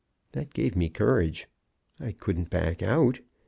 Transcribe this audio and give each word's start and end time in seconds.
That 0.31 0.55
gave 0.55 0.75
me 0.75 0.89
courage. 0.89 1.47
I 1.99 2.15
wouldn't 2.25 2.49
back 2.49 2.81
out. 2.81 3.19